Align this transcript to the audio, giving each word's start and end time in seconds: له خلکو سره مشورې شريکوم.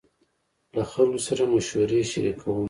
له 0.75 0.83
خلکو 0.91 1.19
سره 1.27 1.43
مشورې 1.53 2.01
شريکوم. 2.11 2.59